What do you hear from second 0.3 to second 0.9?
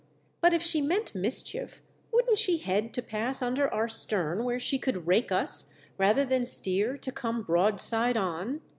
"But if she